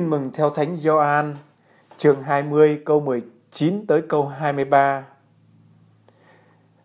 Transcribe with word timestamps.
Tin 0.00 0.10
mừng 0.10 0.30
theo 0.34 0.50
Thánh 0.50 0.76
Gioan, 0.80 1.36
chương 1.98 2.22
20 2.22 2.80
câu 2.84 3.00
19 3.00 3.86
tới 3.86 4.02
câu 4.02 4.26
23. 4.26 5.04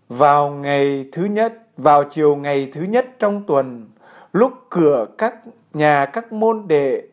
Vào 0.10 0.50
ngày 0.50 1.10
thứ 1.12 1.26
nhất, 1.26 1.54
vào 1.78 2.04
chiều 2.04 2.36
ngày 2.36 2.70
thứ 2.74 2.82
nhất 2.82 3.06
trong 3.20 3.44
tuần, 3.48 3.90
lúc 4.34 4.52
cửa 4.70 5.06
các 5.18 5.36
nhà 5.74 6.06
các 6.06 6.34
môn 6.34 6.68
đệ 6.68 7.04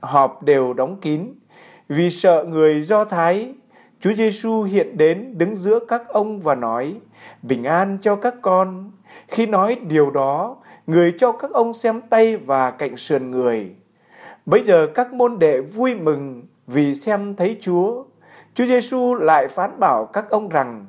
họp 0.00 0.42
đều 0.42 0.74
đóng 0.74 1.00
kín, 1.00 1.34
vì 1.88 2.10
sợ 2.10 2.44
người 2.48 2.82
Do 2.82 3.04
Thái, 3.04 3.54
Chúa 4.00 4.12
Giêsu 4.12 4.62
hiện 4.62 4.96
đến 4.96 5.38
đứng 5.38 5.56
giữa 5.56 5.78
các 5.88 6.08
ông 6.08 6.40
và 6.40 6.54
nói: 6.54 6.94
"Bình 7.42 7.64
an 7.64 7.98
cho 8.00 8.16
các 8.16 8.34
con." 8.42 8.92
Khi 9.28 9.46
nói 9.46 9.76
điều 9.88 10.10
đó, 10.10 10.56
người 10.86 11.14
cho 11.18 11.32
các 11.32 11.50
ông 11.50 11.74
xem 11.74 12.00
tay 12.10 12.36
và 12.36 12.70
cạnh 12.70 12.96
sườn 12.96 13.30
người. 13.30 13.74
Bây 14.46 14.62
giờ 14.62 14.86
các 14.94 15.12
môn 15.12 15.38
đệ 15.38 15.60
vui 15.60 15.94
mừng 15.94 16.42
vì 16.66 16.94
xem 16.94 17.36
thấy 17.36 17.58
Chúa. 17.60 18.04
Chúa 18.54 18.66
Giêsu 18.66 19.14
lại 19.14 19.48
phán 19.48 19.80
bảo 19.80 20.06
các 20.12 20.30
ông 20.30 20.48
rằng: 20.48 20.86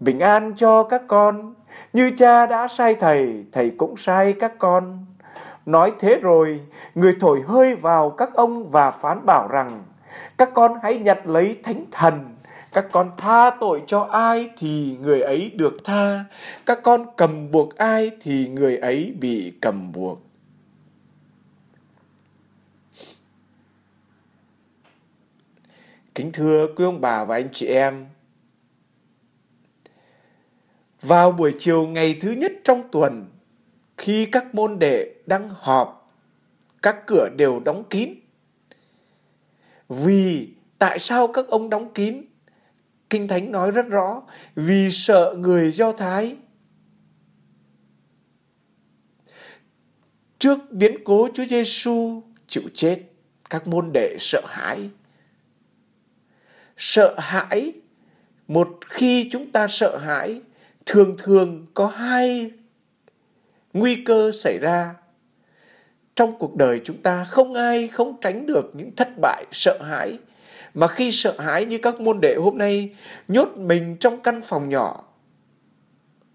Bình 0.00 0.20
an 0.20 0.52
cho 0.56 0.82
các 0.82 1.02
con, 1.06 1.54
như 1.92 2.10
cha 2.16 2.46
đã 2.46 2.68
sai 2.68 2.94
thầy, 2.94 3.44
thầy 3.52 3.70
cũng 3.70 3.96
sai 3.96 4.32
các 4.32 4.58
con. 4.58 5.06
Nói 5.66 5.92
thế 5.98 6.18
rồi, 6.22 6.60
người 6.94 7.16
thổi 7.20 7.42
hơi 7.46 7.74
vào 7.74 8.10
các 8.10 8.34
ông 8.34 8.68
và 8.68 8.90
phán 8.90 9.26
bảo 9.26 9.48
rằng: 9.48 9.84
Các 10.38 10.50
con 10.54 10.72
hãy 10.82 10.98
nhặt 10.98 11.26
lấy 11.26 11.56
thánh 11.62 11.84
thần 11.92 12.34
các 12.72 12.86
con 12.92 13.10
tha 13.18 13.50
tội 13.60 13.82
cho 13.86 14.00
ai 14.00 14.50
thì 14.58 14.98
người 15.00 15.20
ấy 15.20 15.50
được 15.54 15.76
tha 15.84 16.24
các 16.66 16.82
con 16.82 17.06
cầm 17.16 17.50
buộc 17.50 17.76
ai 17.76 18.10
thì 18.22 18.48
người 18.48 18.76
ấy 18.76 19.14
bị 19.20 19.52
cầm 19.60 19.92
buộc 19.92 20.27
kính 26.18 26.32
thưa 26.32 26.66
quý 26.76 26.84
ông 26.84 27.00
bà 27.00 27.24
và 27.24 27.36
anh 27.36 27.48
chị 27.52 27.66
em 27.66 28.06
vào 31.00 31.32
buổi 31.32 31.54
chiều 31.58 31.86
ngày 31.86 32.16
thứ 32.20 32.30
nhất 32.30 32.52
trong 32.64 32.88
tuần 32.92 33.30
khi 33.98 34.26
các 34.32 34.54
môn 34.54 34.78
đệ 34.78 35.14
đang 35.26 35.50
họp 35.50 36.12
các 36.82 36.96
cửa 37.06 37.28
đều 37.36 37.60
đóng 37.60 37.84
kín 37.90 38.14
vì 39.88 40.48
tại 40.78 40.98
sao 40.98 41.28
các 41.28 41.48
ông 41.48 41.70
đóng 41.70 41.94
kín 41.94 42.24
Kinh 43.10 43.28
Thánh 43.28 43.52
nói 43.52 43.70
rất 43.70 43.86
rõ, 43.88 44.22
vì 44.54 44.90
sợ 44.90 45.34
người 45.38 45.72
Do 45.72 45.92
Thái. 45.92 46.36
Trước 50.38 50.58
biến 50.70 50.96
cố 51.04 51.28
Chúa 51.34 51.44
Giêsu 51.44 52.22
chịu 52.46 52.62
chết, 52.74 53.02
các 53.50 53.66
môn 53.66 53.92
đệ 53.92 54.16
sợ 54.20 54.42
hãi. 54.46 54.90
Sợ 56.78 57.14
hãi, 57.18 57.72
một 58.48 58.68
khi 58.88 59.28
chúng 59.32 59.50
ta 59.50 59.68
sợ 59.68 59.96
hãi, 59.96 60.40
thường 60.86 61.16
thường 61.18 61.66
có 61.74 61.86
hai 61.86 62.50
nguy 63.72 64.04
cơ 64.04 64.30
xảy 64.32 64.58
ra. 64.58 64.94
Trong 66.14 66.38
cuộc 66.38 66.56
đời 66.56 66.80
chúng 66.84 67.02
ta 67.02 67.24
không 67.24 67.54
ai 67.54 67.88
không 67.88 68.20
tránh 68.20 68.46
được 68.46 68.70
những 68.74 68.96
thất 68.96 69.08
bại 69.20 69.44
sợ 69.52 69.78
hãi. 69.82 70.18
Mà 70.74 70.86
khi 70.86 71.12
sợ 71.12 71.34
hãi 71.38 71.64
như 71.64 71.78
các 71.78 72.00
môn 72.00 72.20
đệ 72.20 72.34
hôm 72.34 72.58
nay 72.58 72.96
nhốt 73.28 73.48
mình 73.56 73.96
trong 74.00 74.22
căn 74.22 74.40
phòng 74.42 74.68
nhỏ. 74.68 75.04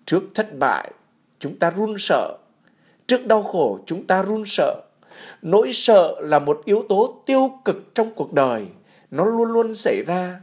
Trước 0.05 0.23
thất 0.35 0.57
bại 0.59 0.91
chúng 1.39 1.59
ta 1.59 1.71
run 1.71 1.95
sợ. 1.97 2.37
Trước 3.07 3.25
đau 3.25 3.43
khổ 3.43 3.79
chúng 3.85 4.07
ta 4.07 4.23
run 4.23 4.43
sợ. 4.45 4.81
Nỗi 5.41 5.73
sợ 5.73 6.15
là 6.21 6.39
một 6.39 6.61
yếu 6.65 6.85
tố 6.89 7.23
tiêu 7.25 7.51
cực 7.65 7.95
trong 7.95 8.13
cuộc 8.15 8.33
đời 8.33 8.65
nó 9.13 9.25
luôn 9.25 9.51
luôn 9.51 9.75
xảy 9.75 10.03
ra. 10.07 10.39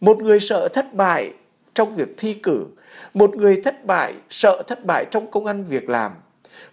Một 0.00 0.22
người 0.22 0.40
sợ 0.40 0.68
thất 0.68 0.94
bại 0.94 1.32
trong 1.74 1.94
việc 1.94 2.08
thi 2.16 2.34
cử, 2.34 2.66
một 3.14 3.36
người 3.36 3.60
thất 3.64 3.84
bại, 3.84 4.14
sợ 4.30 4.62
thất 4.66 4.84
bại 4.84 5.06
trong 5.10 5.30
công 5.30 5.46
ăn 5.46 5.64
việc 5.64 5.88
làm, 5.88 6.12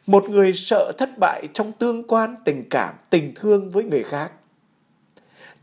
một 0.06 0.30
người 0.30 0.54
sợ 0.54 0.92
thất 0.98 1.10
bại 1.20 1.48
trong 1.54 1.72
tương 1.72 2.08
quan 2.08 2.36
tình 2.46 2.70
cảm, 2.70 2.96
tình 3.10 3.34
thương 3.36 3.70
với 3.70 3.84
người 3.84 4.04
khác. 4.04 4.32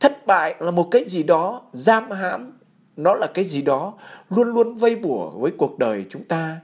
Thất 0.01 0.27
bại 0.27 0.55
là 0.59 0.71
một 0.71 0.89
cái 0.91 1.05
gì 1.09 1.23
đó 1.23 1.63
giam 1.73 2.11
hãm, 2.11 2.53
nó 2.97 3.15
là 3.15 3.27
cái 3.35 3.45
gì 3.45 3.63
đó 3.63 3.95
luôn 4.31 4.49
luôn 4.49 4.77
vây 4.77 4.97
bủa 4.97 5.31
với 5.31 5.53
cuộc 5.59 5.79
đời 5.79 6.05
chúng 6.11 6.25
ta. 6.25 6.57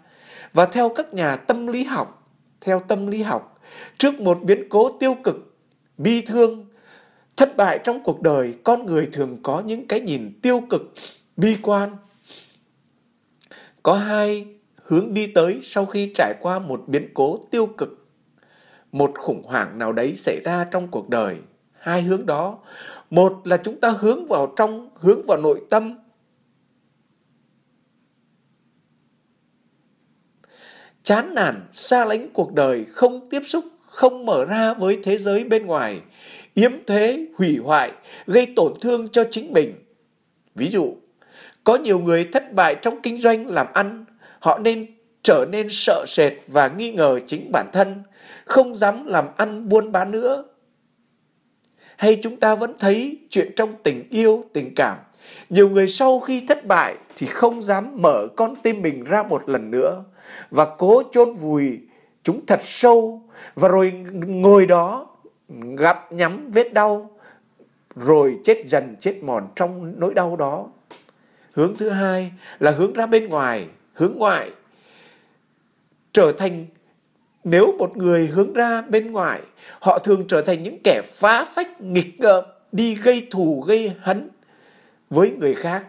Và 0.53 0.67
theo 0.67 0.89
các 0.89 1.15
nhà 1.15 1.37
tâm 1.37 1.67
lý 1.67 1.85
học, 1.85 2.29
theo 2.61 2.81
tâm 2.81 3.07
lý 3.07 3.23
học, 3.23 3.59
trước 3.99 4.21
một 4.21 4.39
biến 4.43 4.69
cố 4.69 4.91
tiêu 5.01 5.17
cực, 5.25 5.57
bi 5.99 6.21
thương 6.21 6.67
thất 7.39 7.57
bại 7.57 7.81
trong 7.85 8.03
cuộc 8.03 8.23
đời, 8.23 8.55
con 8.65 8.87
người 8.87 9.09
thường 9.13 9.39
có 9.43 9.61
những 9.61 9.89
cái 9.89 10.01
nhìn 10.01 10.41
tiêu 10.43 10.63
cực, 10.71 10.93
bi 11.37 11.57
quan. 11.63 11.97
Có 13.83 13.95
hai 13.95 14.47
hướng 14.75 15.15
đi 15.15 15.27
tới 15.27 15.59
sau 15.63 15.87
khi 15.87 16.11
trải 16.15 16.35
qua 16.41 16.59
một 16.59 16.85
biến 16.87 17.09
cố 17.15 17.39
tiêu 17.51 17.67
cực. 17.67 18.07
Một 18.93 19.13
khủng 19.19 19.43
hoảng 19.43 19.79
nào 19.79 19.93
đấy 19.93 20.15
xảy 20.15 20.41
ra 20.45 20.65
trong 20.65 20.89
cuộc 20.89 21.09
đời. 21.09 21.37
Hai 21.73 22.03
hướng 22.03 22.27
đó. 22.27 22.59
Một 23.11 23.33
là 23.45 23.57
chúng 23.57 23.81
ta 23.81 23.91
hướng 23.91 24.27
vào 24.27 24.53
trong, 24.57 24.91
hướng 24.95 25.27
vào 25.27 25.39
nội 25.39 25.61
tâm. 25.71 25.99
Chán 31.03 31.35
nản, 31.35 31.69
xa 31.73 32.05
lánh 32.05 32.29
cuộc 32.33 32.53
đời, 32.55 32.85
không 32.85 33.31
tiếp 33.31 33.43
xúc, 33.47 33.65
không 33.81 34.27
mở 34.27 34.45
ra 34.45 34.75
với 34.75 34.99
thế 35.03 35.19
giới 35.19 35.45
bên 35.45 35.67
ngoài 35.67 36.01
yếm 36.59 36.73
thế 36.87 37.27
hủy 37.35 37.59
hoại 37.65 37.93
gây 38.27 38.47
tổn 38.57 38.73
thương 38.81 39.09
cho 39.09 39.25
chính 39.31 39.53
mình 39.53 39.75
ví 40.55 40.69
dụ 40.71 40.95
có 41.65 41.77
nhiều 41.77 41.99
người 41.99 42.29
thất 42.33 42.53
bại 42.53 42.77
trong 42.83 43.01
kinh 43.03 43.21
doanh 43.21 43.47
làm 43.47 43.67
ăn 43.75 44.05
họ 44.39 44.59
nên 44.59 44.87
trở 45.23 45.47
nên 45.51 45.67
sợ 45.71 46.05
sệt 46.09 46.33
và 46.47 46.69
nghi 46.69 46.93
ngờ 46.93 47.21
chính 47.27 47.53
bản 47.53 47.67
thân 47.73 48.03
không 48.45 48.75
dám 48.75 49.07
làm 49.07 49.25
ăn 49.37 49.69
buôn 49.69 49.93
bán 49.93 50.11
nữa 50.11 50.45
hay 51.99 52.21
chúng 52.23 52.41
ta 52.41 52.55
vẫn 52.55 52.75
thấy 52.79 53.19
chuyện 53.31 53.53
trong 53.57 53.75
tình 53.83 54.09
yêu, 54.11 54.45
tình 54.53 54.75
cảm. 54.77 54.99
Nhiều 55.51 55.69
người 55.69 55.89
sau 55.89 56.21
khi 56.21 56.43
thất 56.49 56.67
bại 56.67 56.95
thì 57.17 57.27
không 57.27 57.63
dám 57.63 58.03
mở 58.03 58.29
con 58.37 58.55
tim 58.63 58.83
mình 58.83 59.05
ra 59.05 59.23
một 59.23 59.49
lần 59.49 59.71
nữa 59.71 60.05
và 60.51 60.67
cố 60.79 61.03
chôn 61.13 61.33
vùi 61.33 61.79
chúng 62.23 62.47
thật 62.47 62.61
sâu 62.63 63.23
và 63.55 63.69
rồi 63.69 63.93
ngồi 64.27 64.67
đó 64.67 65.07
gặp 65.77 66.13
nhắm 66.13 66.51
vết 66.51 66.73
đau 66.73 67.11
rồi 67.97 68.39
chết 68.45 68.63
dần 68.67 68.97
chết 69.01 69.23
mòn 69.23 69.49
trong 69.57 70.01
nỗi 70.01 70.15
đau 70.15 70.37
đó. 70.37 70.67
Hướng 71.53 71.77
thứ 71.77 71.91
hai 71.91 72.33
là 72.59 72.71
hướng 72.71 72.93
ra 72.93 73.07
bên 73.07 73.29
ngoài, 73.29 73.67
hướng 73.93 74.13
ngoại. 74.17 74.51
Trở 76.13 76.33
thành 76.39 76.67
nếu 77.45 77.75
một 77.79 77.97
người 77.97 78.27
hướng 78.27 78.53
ra 78.53 78.83
bên 78.83 79.13
ngoài, 79.13 79.41
họ 79.81 79.99
thường 79.99 80.25
trở 80.29 80.43
thành 80.43 80.63
những 80.63 80.79
kẻ 80.85 81.03
phá 81.05 81.45
phách 81.45 81.81
nghịch 81.81 82.21
ngợm, 82.21 82.45
đi 82.73 82.95
gây 82.95 83.27
thù 83.31 83.65
gây 83.67 83.93
hấn 84.01 84.31
với 85.11 85.31
người 85.31 85.55
khác. 85.55 85.87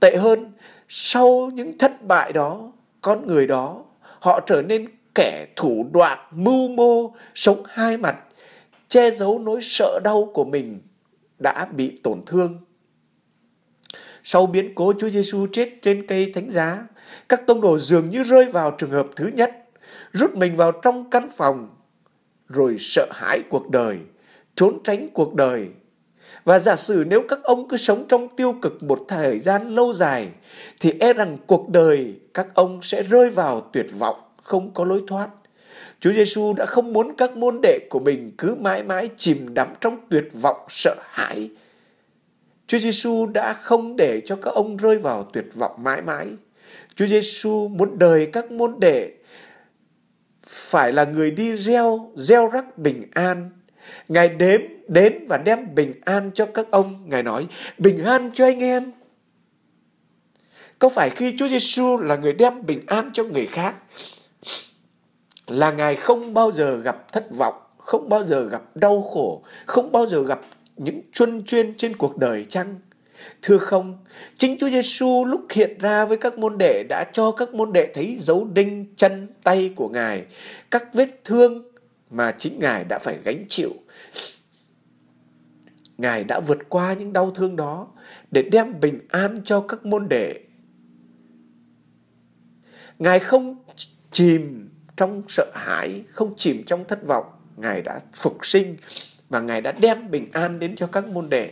Tệ 0.00 0.16
hơn, 0.16 0.52
sau 0.88 1.50
những 1.54 1.78
thất 1.78 2.02
bại 2.02 2.32
đó, 2.32 2.72
con 3.00 3.26
người 3.26 3.46
đó, 3.46 3.82
họ 4.00 4.40
trở 4.40 4.62
nên 4.62 4.86
kẻ 5.14 5.46
thủ 5.56 5.86
đoạn, 5.92 6.18
mưu 6.30 6.68
mô, 6.68 7.14
sống 7.34 7.62
hai 7.68 7.96
mặt, 7.96 8.16
che 8.94 9.10
giấu 9.10 9.38
nỗi 9.38 9.58
sợ 9.62 10.00
đau 10.04 10.30
của 10.34 10.44
mình 10.44 10.80
đã 11.38 11.64
bị 11.64 12.00
tổn 12.02 12.20
thương. 12.26 12.58
Sau 14.22 14.46
biến 14.46 14.74
cố 14.74 14.92
Chúa 15.00 15.08
Giêsu 15.08 15.46
chết 15.52 15.70
trên 15.82 16.06
cây 16.06 16.30
thánh 16.34 16.50
giá, 16.50 16.86
các 17.28 17.46
tông 17.46 17.60
đồ 17.60 17.78
dường 17.78 18.10
như 18.10 18.22
rơi 18.22 18.44
vào 18.44 18.70
trường 18.78 18.90
hợp 18.90 19.06
thứ 19.16 19.26
nhất 19.26 19.50
rút 20.12 20.34
mình 20.34 20.56
vào 20.56 20.72
trong 20.72 21.10
căn 21.10 21.28
phòng, 21.36 21.76
rồi 22.48 22.76
sợ 22.78 23.06
hãi 23.12 23.42
cuộc 23.50 23.70
đời, 23.70 23.98
trốn 24.54 24.78
tránh 24.84 25.08
cuộc 25.14 25.34
đời. 25.34 25.68
Và 26.44 26.58
giả 26.58 26.76
sử 26.76 27.04
nếu 27.08 27.22
các 27.28 27.42
ông 27.42 27.68
cứ 27.68 27.76
sống 27.76 28.04
trong 28.08 28.28
tiêu 28.36 28.54
cực 28.62 28.82
một 28.82 29.04
thời 29.08 29.38
gian 29.38 29.74
lâu 29.74 29.94
dài, 29.94 30.28
thì 30.80 30.92
e 31.00 31.12
rằng 31.12 31.38
cuộc 31.46 31.68
đời 31.68 32.20
các 32.34 32.54
ông 32.54 32.80
sẽ 32.82 33.02
rơi 33.02 33.30
vào 33.30 33.60
tuyệt 33.72 33.86
vọng, 33.98 34.20
không 34.42 34.74
có 34.74 34.84
lối 34.84 35.02
thoát. 35.06 35.28
Chúa 36.04 36.12
Giêsu 36.12 36.54
đã 36.54 36.66
không 36.66 36.92
muốn 36.92 37.14
các 37.16 37.36
môn 37.36 37.60
đệ 37.62 37.78
của 37.90 38.00
mình 38.00 38.32
cứ 38.38 38.54
mãi 38.54 38.82
mãi 38.82 39.10
chìm 39.16 39.54
đắm 39.54 39.68
trong 39.80 40.00
tuyệt 40.10 40.24
vọng 40.32 40.66
sợ 40.68 40.94
hãi. 41.10 41.50
Chúa 42.66 42.78
Giêsu 42.78 43.26
đã 43.26 43.52
không 43.52 43.96
để 43.96 44.22
cho 44.26 44.36
các 44.36 44.50
ông 44.54 44.76
rơi 44.76 44.98
vào 44.98 45.30
tuyệt 45.32 45.44
vọng 45.54 45.72
mãi 45.78 46.02
mãi. 46.02 46.26
Chúa 46.94 47.06
Giêsu 47.06 47.68
muốn 47.68 47.98
đời 47.98 48.26
các 48.32 48.50
môn 48.50 48.80
đệ 48.80 49.12
phải 50.46 50.92
là 50.92 51.04
người 51.04 51.30
đi 51.30 51.56
gieo, 51.56 52.12
gieo 52.16 52.50
rắc 52.52 52.78
bình 52.78 53.02
an. 53.14 53.50
Ngài 54.08 54.28
đếm, 54.28 54.60
đến 54.88 55.26
và 55.28 55.38
đem 55.38 55.74
bình 55.74 55.92
an 56.04 56.30
cho 56.34 56.46
các 56.46 56.70
ông. 56.70 57.08
Ngài 57.08 57.22
nói, 57.22 57.46
bình 57.78 58.04
an 58.04 58.30
cho 58.34 58.44
anh 58.44 58.60
em. 58.60 58.92
Có 60.78 60.88
phải 60.88 61.10
khi 61.10 61.34
Chúa 61.38 61.48
Giêsu 61.48 61.98
là 61.98 62.16
người 62.16 62.32
đem 62.32 62.66
bình 62.66 62.80
an 62.86 63.10
cho 63.12 63.24
người 63.24 63.46
khác, 63.46 63.74
là 65.46 65.72
Ngài 65.72 65.96
không 65.96 66.34
bao 66.34 66.52
giờ 66.52 66.76
gặp 66.76 67.12
thất 67.12 67.26
vọng, 67.30 67.54
không 67.78 68.08
bao 68.08 68.26
giờ 68.26 68.48
gặp 68.48 68.62
đau 68.76 69.02
khổ, 69.02 69.42
không 69.66 69.92
bao 69.92 70.06
giờ 70.06 70.22
gặp 70.22 70.40
những 70.76 71.00
chuân 71.12 71.44
chuyên 71.44 71.76
trên 71.76 71.96
cuộc 71.96 72.16
đời 72.16 72.46
chăng? 72.48 72.80
Thưa 73.42 73.58
không, 73.58 73.98
chính 74.36 74.56
Chúa 74.60 74.70
Giêsu 74.70 75.24
lúc 75.24 75.40
hiện 75.50 75.78
ra 75.78 76.04
với 76.04 76.16
các 76.16 76.38
môn 76.38 76.58
đệ 76.58 76.84
đã 76.88 77.04
cho 77.12 77.30
các 77.30 77.54
môn 77.54 77.72
đệ 77.72 77.92
thấy 77.94 78.16
dấu 78.20 78.44
đinh 78.44 78.94
chân 78.96 79.28
tay 79.42 79.72
của 79.76 79.88
Ngài, 79.88 80.26
các 80.70 80.94
vết 80.94 81.24
thương 81.24 81.62
mà 82.10 82.34
chính 82.38 82.58
Ngài 82.58 82.84
đã 82.84 82.98
phải 82.98 83.18
gánh 83.24 83.44
chịu. 83.48 83.70
Ngài 85.98 86.24
đã 86.24 86.40
vượt 86.40 86.58
qua 86.68 86.92
những 86.92 87.12
đau 87.12 87.30
thương 87.30 87.56
đó 87.56 87.88
để 88.30 88.42
đem 88.42 88.80
bình 88.80 88.98
an 89.08 89.36
cho 89.44 89.60
các 89.60 89.86
môn 89.86 90.08
đệ. 90.08 90.40
Ngài 92.98 93.18
không 93.18 93.56
chìm 94.12 94.68
trong 94.96 95.22
sợ 95.28 95.50
hãi, 95.54 96.02
không 96.10 96.34
chìm 96.36 96.62
trong 96.66 96.84
thất 96.84 97.06
vọng. 97.06 97.24
Ngài 97.56 97.82
đã 97.82 98.00
phục 98.14 98.46
sinh 98.46 98.76
và 99.28 99.40
Ngài 99.40 99.60
đã 99.60 99.72
đem 99.72 100.10
bình 100.10 100.28
an 100.32 100.58
đến 100.58 100.76
cho 100.76 100.86
các 100.86 101.06
môn 101.06 101.30
đệ. 101.30 101.50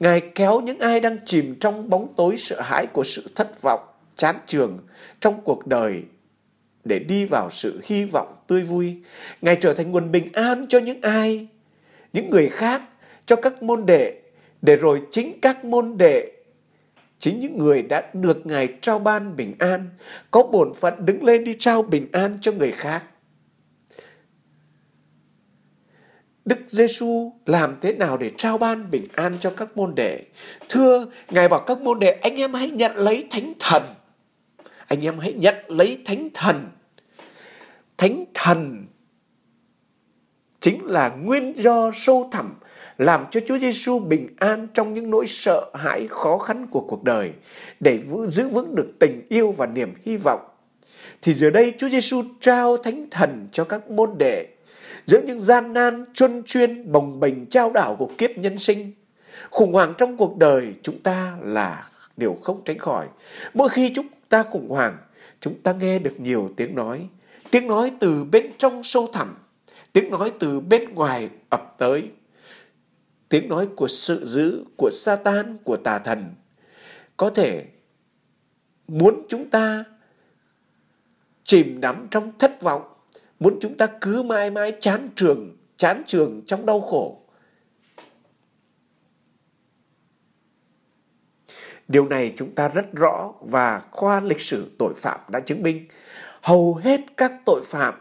Ngài 0.00 0.20
kéo 0.34 0.60
những 0.60 0.78
ai 0.78 1.00
đang 1.00 1.16
chìm 1.26 1.54
trong 1.60 1.90
bóng 1.90 2.14
tối 2.16 2.36
sợ 2.36 2.60
hãi 2.60 2.86
của 2.86 3.04
sự 3.04 3.30
thất 3.34 3.62
vọng, 3.62 3.80
chán 4.16 4.36
trường 4.46 4.78
trong 5.20 5.40
cuộc 5.44 5.66
đời 5.66 6.02
để 6.84 6.98
đi 6.98 7.24
vào 7.24 7.50
sự 7.50 7.80
hy 7.84 8.04
vọng 8.04 8.36
tươi 8.46 8.62
vui. 8.62 8.96
Ngài 9.42 9.56
trở 9.56 9.72
thành 9.72 9.92
nguồn 9.92 10.12
bình 10.12 10.32
an 10.32 10.66
cho 10.68 10.78
những 10.78 11.00
ai, 11.02 11.46
những 12.12 12.30
người 12.30 12.48
khác, 12.48 12.82
cho 13.26 13.36
các 13.36 13.62
môn 13.62 13.86
đệ, 13.86 14.20
để 14.62 14.76
rồi 14.76 15.02
chính 15.10 15.40
các 15.42 15.64
môn 15.64 15.96
đệ, 15.98 16.32
chính 17.20 17.40
những 17.40 17.58
người 17.58 17.82
đã 17.82 18.10
được 18.12 18.46
Ngài 18.46 18.74
trao 18.80 18.98
ban 18.98 19.36
bình 19.36 19.54
an, 19.58 19.90
có 20.30 20.42
bổn 20.42 20.74
phận 20.74 21.06
đứng 21.06 21.24
lên 21.24 21.44
đi 21.44 21.56
trao 21.58 21.82
bình 21.82 22.08
an 22.12 22.38
cho 22.40 22.52
người 22.52 22.72
khác. 22.72 23.04
Đức 26.44 26.58
Giêsu 26.66 27.32
làm 27.46 27.76
thế 27.80 27.92
nào 27.92 28.16
để 28.16 28.30
trao 28.36 28.58
ban 28.58 28.90
bình 28.90 29.04
an 29.12 29.36
cho 29.40 29.52
các 29.56 29.76
môn 29.76 29.94
đệ? 29.94 30.24
Thưa, 30.68 31.06
Ngài 31.30 31.48
bảo 31.48 31.60
các 31.60 31.80
môn 31.80 31.98
đệ, 31.98 32.10
anh 32.10 32.36
em 32.36 32.54
hãy 32.54 32.70
nhận 32.70 32.96
lấy 32.96 33.26
thánh 33.30 33.52
thần. 33.58 33.82
Anh 34.86 35.04
em 35.04 35.18
hãy 35.18 35.32
nhận 35.32 35.54
lấy 35.68 36.02
thánh 36.04 36.28
thần. 36.34 36.70
Thánh 37.96 38.24
thần 38.34 38.86
chính 40.60 40.84
là 40.84 41.08
nguyên 41.08 41.52
do 41.56 41.90
sâu 41.94 42.28
thẳm 42.32 42.54
làm 43.00 43.24
cho 43.30 43.40
Chúa 43.46 43.58
Giêsu 43.58 43.98
bình 43.98 44.28
an 44.36 44.68
trong 44.74 44.94
những 44.94 45.10
nỗi 45.10 45.26
sợ 45.26 45.70
hãi 45.74 46.06
khó 46.10 46.38
khăn 46.38 46.66
của 46.70 46.80
cuộc 46.80 47.04
đời, 47.04 47.30
để 47.80 48.00
giữ 48.28 48.48
vững 48.48 48.74
được 48.74 48.98
tình 48.98 49.26
yêu 49.28 49.52
và 49.52 49.66
niềm 49.66 49.94
hy 50.04 50.16
vọng. 50.16 50.40
Thì 51.22 51.32
giờ 51.32 51.50
đây 51.50 51.72
Chúa 51.78 51.88
Giêsu 51.88 52.22
trao 52.40 52.76
thánh 52.76 53.06
thần 53.10 53.48
cho 53.52 53.64
các 53.64 53.90
môn 53.90 54.10
đệ, 54.18 54.46
giữa 55.06 55.20
những 55.22 55.40
gian 55.40 55.72
nan, 55.72 56.04
chuân 56.14 56.42
chuyên, 56.46 56.92
bồng 56.92 57.20
bềnh 57.20 57.46
trao 57.46 57.70
đảo 57.70 57.96
của 57.98 58.10
kiếp 58.18 58.30
nhân 58.38 58.58
sinh. 58.58 58.92
Khủng 59.50 59.72
hoảng 59.72 59.94
trong 59.98 60.16
cuộc 60.16 60.38
đời 60.38 60.74
chúng 60.82 60.98
ta 60.98 61.36
là 61.42 61.88
điều 62.16 62.36
không 62.42 62.62
tránh 62.64 62.78
khỏi. 62.78 63.06
Mỗi 63.54 63.68
khi 63.68 63.92
chúng 63.94 64.06
ta 64.28 64.42
khủng 64.42 64.68
hoảng, 64.68 64.96
chúng 65.40 65.54
ta 65.62 65.72
nghe 65.72 65.98
được 65.98 66.20
nhiều 66.20 66.50
tiếng 66.56 66.74
nói. 66.74 67.08
Tiếng 67.50 67.66
nói 67.66 67.92
từ 68.00 68.24
bên 68.24 68.46
trong 68.58 68.82
sâu 68.82 69.08
thẳm, 69.12 69.34
tiếng 69.92 70.10
nói 70.10 70.32
từ 70.40 70.60
bên 70.60 70.94
ngoài 70.94 71.28
ập 71.48 71.74
tới 71.78 72.02
tiếng 73.30 73.48
nói 73.48 73.68
của 73.76 73.88
sự 73.88 74.24
dữ 74.24 74.64
của 74.76 74.90
Satan 74.92 75.58
của 75.64 75.76
tà 75.76 75.98
thần 75.98 76.34
có 77.16 77.30
thể 77.30 77.66
muốn 78.88 79.26
chúng 79.28 79.50
ta 79.50 79.84
chìm 81.44 81.80
đắm 81.80 82.06
trong 82.10 82.38
thất 82.38 82.62
vọng 82.62 82.82
muốn 83.40 83.58
chúng 83.60 83.76
ta 83.76 83.86
cứ 84.00 84.22
mãi 84.22 84.50
mãi 84.50 84.76
chán 84.80 85.08
trường, 85.16 85.56
chán 85.76 86.02
trường 86.06 86.42
trong 86.46 86.66
đau 86.66 86.80
khổ. 86.80 87.20
Điều 91.88 92.08
này 92.08 92.34
chúng 92.36 92.54
ta 92.54 92.68
rất 92.68 92.92
rõ 92.92 93.32
và 93.40 93.82
khoa 93.90 94.20
lịch 94.20 94.40
sử 94.40 94.70
tội 94.78 94.94
phạm 94.96 95.20
đã 95.28 95.40
chứng 95.40 95.62
minh. 95.62 95.88
Hầu 96.40 96.74
hết 96.74 97.00
các 97.16 97.32
tội 97.46 97.62
phạm 97.64 97.94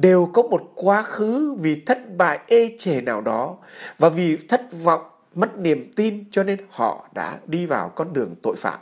đều 0.00 0.30
có 0.32 0.42
một 0.42 0.72
quá 0.74 1.02
khứ 1.02 1.54
vì 1.58 1.82
thất 1.86 2.16
bại 2.16 2.38
ê 2.46 2.76
chề 2.78 3.00
nào 3.00 3.20
đó 3.20 3.56
và 3.98 4.08
vì 4.08 4.36
thất 4.36 4.60
vọng, 4.82 5.02
mất 5.34 5.58
niềm 5.58 5.92
tin 5.96 6.24
cho 6.30 6.44
nên 6.44 6.60
họ 6.70 7.08
đã 7.14 7.38
đi 7.46 7.66
vào 7.66 7.88
con 7.88 8.12
đường 8.12 8.34
tội 8.42 8.56
phạm. 8.56 8.80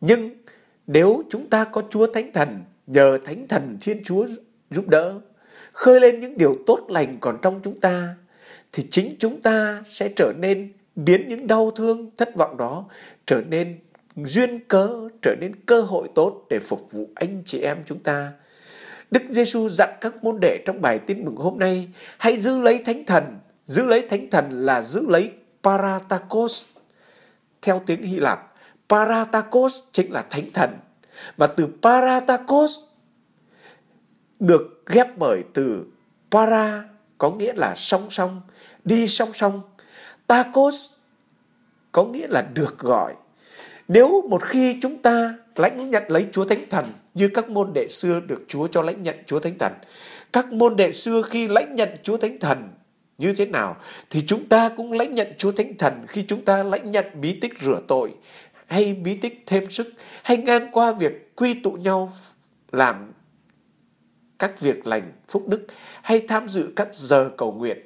Nhưng 0.00 0.30
nếu 0.86 1.22
chúng 1.30 1.50
ta 1.50 1.64
có 1.64 1.82
Chúa 1.90 2.06
Thánh 2.12 2.32
Thần 2.32 2.64
nhờ 2.86 3.18
Thánh 3.24 3.48
Thần 3.48 3.78
Thiên 3.80 4.04
Chúa 4.04 4.26
giúp 4.70 4.88
đỡ, 4.88 5.20
khơi 5.72 6.00
lên 6.00 6.20
những 6.20 6.38
điều 6.38 6.56
tốt 6.66 6.86
lành 6.88 7.16
còn 7.20 7.38
trong 7.42 7.60
chúng 7.64 7.80
ta, 7.80 8.14
thì 8.72 8.86
chính 8.90 9.16
chúng 9.18 9.40
ta 9.42 9.82
sẽ 9.86 10.08
trở 10.16 10.32
nên 10.38 10.72
biến 10.96 11.28
những 11.28 11.46
đau 11.46 11.70
thương, 11.70 12.10
thất 12.16 12.36
vọng 12.36 12.56
đó 12.56 12.84
trở 13.26 13.40
nên 13.48 13.78
duyên 14.16 14.60
cớ, 14.68 15.08
trở 15.22 15.34
nên 15.40 15.52
cơ 15.66 15.80
hội 15.80 16.08
tốt 16.14 16.46
để 16.50 16.58
phục 16.58 16.92
vụ 16.92 17.08
anh 17.14 17.42
chị 17.44 17.60
em 17.60 17.76
chúng 17.86 17.98
ta. 17.98 18.32
Đức 19.10 19.22
Giêsu 19.30 19.68
dặn 19.68 19.88
các 20.00 20.24
môn 20.24 20.40
đệ 20.40 20.62
trong 20.66 20.80
bài 20.80 20.98
tin 20.98 21.24
mừng 21.24 21.36
hôm 21.36 21.58
nay 21.58 21.88
hãy 22.18 22.40
giữ 22.40 22.60
lấy 22.60 22.78
thánh 22.78 23.04
thần. 23.04 23.38
Giữ 23.66 23.86
lấy 23.86 24.02
thánh 24.08 24.30
thần 24.30 24.66
là 24.66 24.82
giữ 24.82 25.08
lấy 25.08 25.30
paratakos. 25.62 26.64
Theo 27.62 27.82
tiếng 27.86 28.02
Hy 28.02 28.16
Lạp, 28.16 28.54
paratakos 28.88 29.80
chính 29.92 30.12
là 30.12 30.24
thánh 30.30 30.50
thần. 30.52 30.70
Và 31.36 31.46
từ 31.46 31.68
paratakos 31.82 32.78
được 34.40 34.82
ghép 34.86 35.18
bởi 35.18 35.42
từ 35.54 35.84
para 36.30 36.84
có 37.18 37.30
nghĩa 37.30 37.52
là 37.56 37.74
song 37.76 38.10
song, 38.10 38.40
đi 38.84 39.08
song 39.08 39.30
song. 39.34 39.62
Takos 40.26 40.90
có 41.92 42.04
nghĩa 42.04 42.26
là 42.28 42.42
được 42.42 42.78
gọi. 42.78 43.14
Nếu 43.88 44.22
một 44.28 44.44
khi 44.44 44.78
chúng 44.82 45.02
ta 45.02 45.34
lãnh 45.58 45.90
nhận 45.90 46.02
lấy 46.08 46.26
Chúa 46.32 46.44
Thánh 46.44 46.68
Thần 46.70 46.86
như 47.14 47.28
các 47.28 47.50
môn 47.50 47.72
đệ 47.72 47.88
xưa 47.88 48.20
được 48.20 48.44
Chúa 48.48 48.66
cho 48.66 48.82
lãnh 48.82 49.02
nhận 49.02 49.16
Chúa 49.26 49.38
Thánh 49.38 49.58
Thần, 49.58 49.72
các 50.32 50.52
môn 50.52 50.76
đệ 50.76 50.92
xưa 50.92 51.22
khi 51.22 51.48
lãnh 51.48 51.74
nhận 51.74 51.88
Chúa 52.02 52.16
Thánh 52.16 52.38
Thần 52.38 52.68
như 53.18 53.32
thế 53.32 53.46
nào 53.46 53.76
thì 54.10 54.24
chúng 54.26 54.48
ta 54.48 54.68
cũng 54.76 54.92
lãnh 54.92 55.14
nhận 55.14 55.28
Chúa 55.38 55.52
Thánh 55.52 55.76
Thần 55.78 56.04
khi 56.08 56.24
chúng 56.28 56.44
ta 56.44 56.62
lãnh 56.62 56.90
nhận 56.90 57.04
bí 57.20 57.38
tích 57.40 57.52
rửa 57.60 57.80
tội 57.88 58.14
hay 58.66 58.94
bí 58.94 59.16
tích 59.16 59.42
thêm 59.46 59.70
sức 59.70 59.92
hay 60.22 60.36
ngang 60.36 60.68
qua 60.72 60.92
việc 60.92 61.36
quy 61.36 61.54
tụ 61.54 61.72
nhau 61.72 62.12
làm 62.72 63.12
các 64.38 64.60
việc 64.60 64.86
lành 64.86 65.12
phúc 65.28 65.48
đức 65.48 65.66
hay 66.02 66.20
tham 66.28 66.48
dự 66.48 66.72
các 66.76 66.88
giờ 66.92 67.30
cầu 67.36 67.52
nguyện 67.52 67.78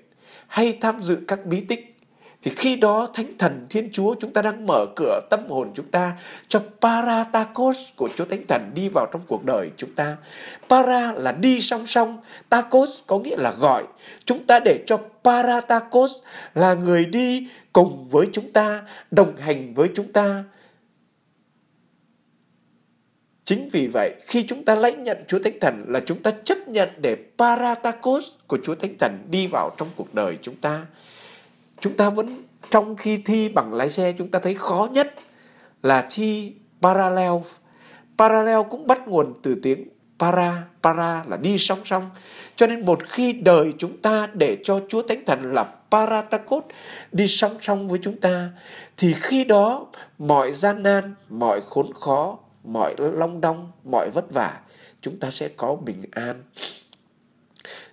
hay 0.46 0.78
tham 0.80 1.02
dự 1.02 1.18
các 1.28 1.46
bí 1.46 1.60
tích 1.60 1.96
thì 2.42 2.50
khi 2.56 2.76
đó 2.76 3.08
thánh 3.14 3.38
thần 3.38 3.66
thiên 3.70 3.88
chúa 3.92 4.14
chúng 4.20 4.32
ta 4.32 4.42
đang 4.42 4.66
mở 4.66 4.86
cửa 4.96 5.20
tâm 5.30 5.40
hồn 5.48 5.70
chúng 5.74 5.90
ta 5.90 6.12
cho 6.48 6.62
paratakos 6.80 7.78
của 7.96 8.08
chúa 8.16 8.24
thánh 8.24 8.46
thần 8.46 8.70
đi 8.74 8.88
vào 8.88 9.06
trong 9.12 9.22
cuộc 9.26 9.44
đời 9.44 9.70
chúng 9.76 9.94
ta. 9.94 10.16
Para 10.68 11.12
là 11.12 11.32
đi 11.32 11.60
song 11.60 11.86
song 11.86 12.18
takos 12.48 12.90
có 13.06 13.18
nghĩa 13.18 13.36
là 13.36 13.52
gọi. 13.52 13.84
Chúng 14.24 14.46
ta 14.46 14.60
để 14.64 14.84
cho 14.86 14.98
paratakos 15.24 16.12
là 16.54 16.74
người 16.74 17.04
đi 17.04 17.48
cùng 17.72 18.08
với 18.08 18.26
chúng 18.32 18.52
ta 18.52 18.82
đồng 19.10 19.36
hành 19.36 19.74
với 19.74 19.88
chúng 19.94 20.12
ta. 20.12 20.44
Chính 23.44 23.68
vì 23.72 23.86
vậy, 23.86 24.14
khi 24.26 24.44
chúng 24.48 24.64
ta 24.64 24.74
lãnh 24.74 25.04
nhận 25.04 25.18
Chúa 25.28 25.38
Thánh 25.38 25.60
Thần 25.60 25.84
là 25.88 26.00
chúng 26.06 26.22
ta 26.22 26.30
chấp 26.44 26.68
nhận 26.68 26.88
để 27.00 27.16
Paratakos 27.38 28.24
của 28.46 28.58
Chúa 28.64 28.74
Thánh 28.74 28.98
Thần 28.98 29.18
đi 29.30 29.46
vào 29.46 29.70
trong 29.78 29.88
cuộc 29.96 30.14
đời 30.14 30.38
chúng 30.42 30.56
ta. 30.56 30.86
Chúng 31.80 31.96
ta 31.96 32.10
vẫn 32.10 32.44
trong 32.70 32.96
khi 32.96 33.22
thi 33.24 33.48
bằng 33.48 33.74
lái 33.74 33.90
xe 33.90 34.12
chúng 34.18 34.30
ta 34.30 34.38
thấy 34.38 34.54
khó 34.54 34.88
nhất 34.92 35.14
là 35.82 36.06
thi 36.10 36.52
parallel. 36.82 37.32
Parallel 38.18 38.60
cũng 38.70 38.86
bắt 38.86 39.08
nguồn 39.08 39.34
từ 39.42 39.54
tiếng 39.62 39.88
para, 40.18 40.62
para 40.82 41.24
là 41.28 41.36
đi 41.36 41.58
song 41.58 41.78
song. 41.84 42.10
Cho 42.56 42.66
nên 42.66 42.84
một 42.84 43.02
khi 43.08 43.32
đời 43.32 43.74
chúng 43.78 43.96
ta 44.02 44.28
để 44.34 44.58
cho 44.64 44.80
Chúa 44.88 45.02
Thánh 45.02 45.24
Thần 45.24 45.54
là 45.54 45.74
paratakot 45.90 46.64
đi 47.12 47.26
song 47.26 47.52
song 47.60 47.88
với 47.88 47.98
chúng 48.02 48.20
ta 48.20 48.50
thì 48.96 49.14
khi 49.20 49.44
đó 49.44 49.86
mọi 50.18 50.52
gian 50.52 50.82
nan, 50.82 51.14
mọi 51.28 51.60
khốn 51.60 51.86
khó, 52.00 52.38
mọi 52.64 52.94
long 52.98 53.40
đong, 53.40 53.72
mọi 53.84 54.10
vất 54.10 54.32
vả, 54.32 54.60
chúng 55.00 55.18
ta 55.18 55.30
sẽ 55.30 55.48
có 55.48 55.74
bình 55.74 56.02
an. 56.10 56.42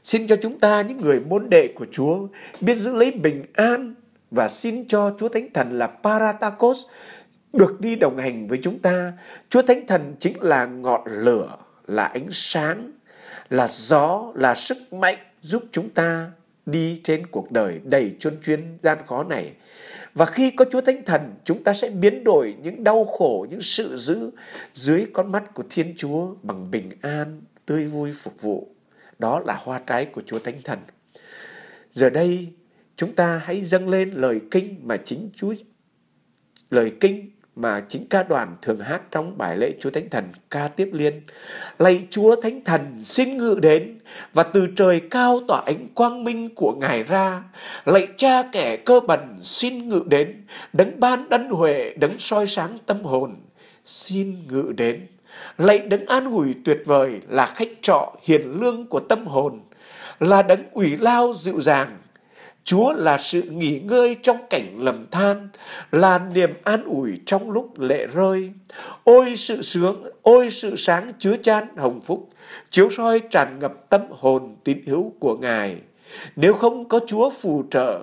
Xin 0.07 0.27
cho 0.27 0.35
chúng 0.41 0.59
ta 0.59 0.81
những 0.81 1.01
người 1.01 1.19
môn 1.19 1.49
đệ 1.49 1.67
của 1.75 1.85
Chúa 1.91 2.27
biết 2.61 2.77
giữ 2.77 2.93
lấy 2.93 3.11
bình 3.11 3.43
an 3.53 3.95
và 4.31 4.49
xin 4.49 4.87
cho 4.87 5.15
Chúa 5.19 5.29
Thánh 5.29 5.49
Thần 5.53 5.77
là 5.77 5.87
Paratakos 5.87 6.77
được 7.53 7.81
đi 7.81 7.95
đồng 7.95 8.17
hành 8.17 8.47
với 8.47 8.59
chúng 8.61 8.79
ta. 8.79 9.13
Chúa 9.49 9.61
Thánh 9.61 9.87
Thần 9.87 10.15
chính 10.19 10.41
là 10.41 10.65
ngọn 10.65 11.01
lửa, 11.05 11.55
là 11.87 12.03
ánh 12.03 12.27
sáng, 12.31 12.91
là 13.49 13.67
gió, 13.71 14.31
là 14.35 14.55
sức 14.55 14.93
mạnh 14.93 15.17
giúp 15.41 15.63
chúng 15.71 15.89
ta 15.89 16.31
đi 16.65 17.01
trên 17.03 17.27
cuộc 17.27 17.51
đời 17.51 17.79
đầy 17.83 18.11
chuân 18.19 18.37
chuyên 18.43 18.77
gian 18.83 18.97
khó 19.07 19.23
này. 19.23 19.53
Và 20.13 20.25
khi 20.25 20.51
có 20.51 20.65
Chúa 20.71 20.81
Thánh 20.81 21.05
Thần, 21.05 21.33
chúng 21.43 21.63
ta 21.63 21.73
sẽ 21.73 21.89
biến 21.89 22.23
đổi 22.23 22.55
những 22.63 22.83
đau 22.83 23.05
khổ, 23.05 23.47
những 23.49 23.61
sự 23.61 23.97
dữ 23.97 24.31
dưới 24.73 25.05
con 25.13 25.31
mắt 25.31 25.53
của 25.53 25.63
Thiên 25.69 25.93
Chúa 25.97 26.27
bằng 26.43 26.71
bình 26.71 26.89
an, 27.01 27.41
tươi 27.65 27.85
vui 27.85 28.13
phục 28.13 28.41
vụ. 28.41 28.67
Đó 29.19 29.41
là 29.45 29.59
hoa 29.63 29.79
trái 29.79 30.05
của 30.05 30.21
Chúa 30.21 30.39
Thánh 30.39 30.61
Thần. 30.63 30.79
Giờ 31.91 32.09
đây, 32.09 32.47
chúng 32.95 33.15
ta 33.15 33.41
hãy 33.45 33.61
dâng 33.61 33.89
lên 33.89 34.11
lời 34.11 34.41
kinh 34.51 34.79
mà 34.83 34.97
chính 34.97 35.29
Chúa 35.35 35.53
lời 36.69 36.91
kinh 36.99 37.31
mà 37.55 37.85
chính 37.89 38.09
ca 38.09 38.23
đoàn 38.23 38.55
thường 38.61 38.79
hát 38.79 39.01
trong 39.11 39.37
bài 39.37 39.57
lễ 39.57 39.73
Chúa 39.79 39.89
Thánh 39.89 40.09
Thần 40.09 40.31
ca 40.49 40.67
tiếp 40.67 40.89
liên. 40.93 41.21
Lạy 41.79 42.07
Chúa 42.09 42.41
Thánh 42.41 42.63
Thần 42.63 43.03
xin 43.03 43.37
ngự 43.37 43.59
đến 43.61 43.99
và 44.33 44.43
từ 44.43 44.67
trời 44.75 45.01
cao 45.09 45.39
tỏa 45.47 45.61
ánh 45.65 45.87
quang 45.93 46.23
minh 46.23 46.55
của 46.55 46.75
Ngài 46.79 47.03
ra. 47.03 47.43
Lạy 47.85 48.07
Cha 48.17 48.43
kẻ 48.51 48.77
cơ 48.77 48.99
bẩn 48.99 49.39
xin 49.41 49.89
ngự 49.89 50.03
đến, 50.07 50.45
đấng 50.73 50.99
ban 50.99 51.29
ân 51.29 51.49
huệ, 51.49 51.93
đấng 51.99 52.19
soi 52.19 52.47
sáng 52.47 52.77
tâm 52.85 53.03
hồn, 53.03 53.35
xin 53.85 54.47
ngự 54.47 54.73
đến. 54.77 55.07
Lạy 55.57 55.79
đấng 55.79 56.05
an 56.05 56.25
ủi 56.31 56.55
tuyệt 56.65 56.81
vời 56.85 57.11
là 57.29 57.45
khách 57.45 57.69
trọ 57.81 58.13
hiền 58.23 58.61
lương 58.61 58.87
của 58.87 58.99
tâm 58.99 59.27
hồn, 59.27 59.59
là 60.19 60.41
đấng 60.41 60.63
ủy 60.71 60.97
lao 60.97 61.33
dịu 61.35 61.61
dàng, 61.61 61.97
Chúa 62.67 62.93
là 62.93 63.17
sự 63.17 63.41
nghỉ 63.41 63.79
ngơi 63.79 64.15
trong 64.23 64.37
cảnh 64.49 64.75
lầm 64.77 65.05
than, 65.11 65.49
là 65.91 66.19
niềm 66.33 66.53
an 66.63 66.83
ủi 66.83 67.11
trong 67.25 67.51
lúc 67.51 67.79
lệ 67.79 68.07
rơi. 68.13 68.51
Ôi 69.03 69.33
sự 69.35 69.61
sướng, 69.61 70.03
ôi 70.21 70.49
sự 70.51 70.75
sáng 70.75 71.11
chứa 71.19 71.35
chan 71.43 71.67
hồng 71.77 72.01
phúc, 72.01 72.29
chiếu 72.69 72.89
soi 72.89 73.19
tràn 73.19 73.59
ngập 73.59 73.89
tâm 73.89 74.01
hồn 74.11 74.55
tín 74.63 74.79
hữu 74.87 75.13
của 75.19 75.37
Ngài. 75.37 75.77
Nếu 76.35 76.53
không 76.53 76.87
có 76.87 76.99
Chúa 77.07 77.29
phù 77.29 77.63
trợ, 77.71 78.01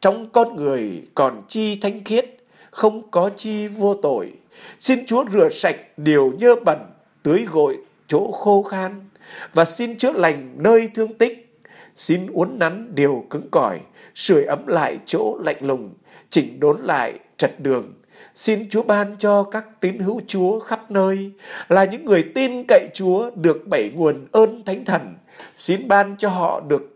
trong 0.00 0.28
con 0.32 0.56
người 0.56 1.02
còn 1.14 1.42
chi 1.48 1.78
thanh 1.80 2.04
khiết, 2.04 2.36
không 2.74 3.10
có 3.10 3.30
chi 3.36 3.66
vô 3.66 3.94
tội. 3.94 4.32
Xin 4.78 5.06
Chúa 5.06 5.24
rửa 5.32 5.48
sạch 5.50 5.76
điều 5.96 6.32
nhơ 6.38 6.56
bẩn, 6.64 6.78
tưới 7.22 7.46
gội 7.50 7.78
chỗ 8.08 8.30
khô 8.32 8.62
khan, 8.62 9.08
và 9.54 9.64
xin 9.64 9.98
chữa 9.98 10.12
lành 10.12 10.54
nơi 10.56 10.88
thương 10.94 11.18
tích, 11.18 11.60
xin 11.96 12.26
uốn 12.26 12.58
nắn 12.58 12.94
điều 12.94 13.24
cứng 13.30 13.50
cỏi, 13.50 13.80
sưởi 14.14 14.44
ấm 14.44 14.66
lại 14.66 14.98
chỗ 15.06 15.38
lạnh 15.44 15.56
lùng, 15.60 15.90
chỉnh 16.30 16.60
đốn 16.60 16.80
lại 16.80 17.18
trật 17.36 17.60
đường. 17.60 17.92
Xin 18.34 18.70
Chúa 18.70 18.82
ban 18.82 19.16
cho 19.18 19.42
các 19.42 19.80
tín 19.80 19.98
hữu 19.98 20.20
Chúa 20.26 20.60
khắp 20.60 20.90
nơi 20.90 21.32
là 21.68 21.84
những 21.84 22.04
người 22.04 22.24
tin 22.34 22.64
cậy 22.68 22.88
Chúa 22.94 23.30
được 23.34 23.66
bảy 23.66 23.90
nguồn 23.94 24.26
ơn 24.32 24.64
thánh 24.64 24.84
thần. 24.84 25.14
Xin 25.56 25.88
ban 25.88 26.16
cho 26.18 26.28
họ 26.28 26.60
được 26.60 26.93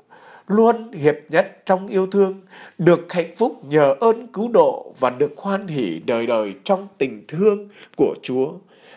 luôn 0.48 0.92
hiệp 0.92 1.16
nhất 1.28 1.62
trong 1.66 1.86
yêu 1.86 2.06
thương, 2.06 2.40
được 2.78 3.12
hạnh 3.12 3.36
phúc 3.36 3.64
nhờ 3.64 3.94
ơn 4.00 4.26
cứu 4.26 4.48
độ 4.48 4.94
và 5.00 5.10
được 5.10 5.32
hoan 5.36 5.66
hỷ 5.66 6.00
đời 6.06 6.26
đời 6.26 6.54
trong 6.64 6.88
tình 6.98 7.24
thương 7.28 7.68
của 7.96 8.14
Chúa. 8.22 8.52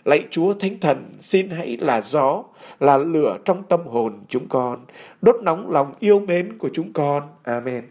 Lạy 0.06 0.26
Chúa 0.32 0.54
Thánh 0.54 0.80
Thần, 0.80 1.14
xin 1.22 1.50
hãy 1.50 1.78
là 1.82 2.02
gió, 2.02 2.44
là 2.80 2.98
lửa 2.98 3.38
trong 3.46 3.64
tâm 3.64 3.88
hồn 3.88 4.14
chúng 4.30 4.48
con, 4.48 4.86
đốt 5.22 5.36
nóng 5.44 5.72
lòng 5.72 5.94
yêu 6.00 6.20
mến 6.20 6.58
của 6.58 6.70
chúng 6.74 6.94
con. 6.94 7.24
Amen. 7.44 7.84